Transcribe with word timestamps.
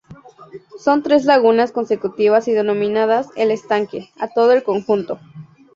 Son 0.79 1.03
tres 1.03 1.25
lagunas 1.25 1.71
consecutivas 1.71 2.47
y 2.47 2.53
denominadas 2.53 3.29
"El 3.35 3.51
Estanque" 3.51 4.09
a 4.17 4.29
todo 4.29 4.51
el 4.51 4.63
conjunto. 4.63 5.19